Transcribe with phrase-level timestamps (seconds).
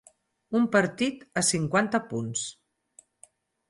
[0.59, 2.51] Un partit a cinquanta punts.